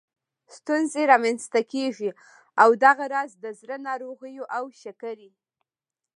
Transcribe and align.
ستونزې 0.55 1.01
رامنځته 1.11 1.61
کېږي 1.73 2.09
او 2.63 2.69
دغه 2.85 3.05
راز 3.13 3.31
د 3.43 3.45
زړه 3.59 3.77
ناروغیو 3.87 4.43
او 4.57 4.63
شکرې 4.81 5.31